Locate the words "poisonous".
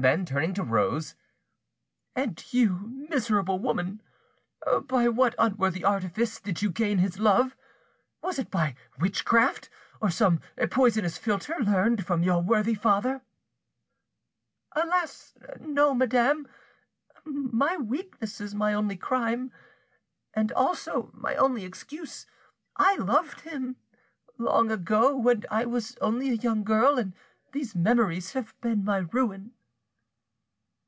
10.70-11.18